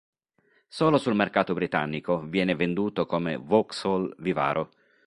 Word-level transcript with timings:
Solo 0.67 0.97
sul 0.97 1.13
mercato 1.13 1.53
britannico 1.53 2.21
viene 2.21 2.55
venduto 2.55 3.05
come 3.05 3.37
Vauxhall 3.37 4.15
Vivaro. 4.17 4.71